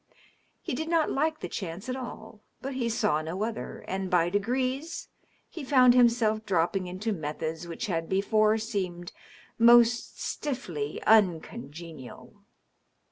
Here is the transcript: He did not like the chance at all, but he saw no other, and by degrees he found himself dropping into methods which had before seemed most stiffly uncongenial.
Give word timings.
He 0.63 0.73
did 0.73 0.89
not 0.89 1.11
like 1.11 1.41
the 1.41 1.47
chance 1.47 1.87
at 1.87 1.95
all, 1.95 2.41
but 2.59 2.73
he 2.73 2.89
saw 2.89 3.21
no 3.21 3.43
other, 3.43 3.85
and 3.87 4.09
by 4.09 4.31
degrees 4.31 5.09
he 5.47 5.63
found 5.63 5.93
himself 5.93 6.43
dropping 6.43 6.87
into 6.87 7.13
methods 7.13 7.67
which 7.67 7.85
had 7.85 8.09
before 8.09 8.57
seemed 8.57 9.11
most 9.59 10.19
stiffly 10.19 10.99
uncongenial. 11.05 12.43